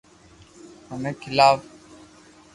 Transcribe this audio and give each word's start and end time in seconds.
منو 0.89 1.11
کيلاوُ 1.21 1.57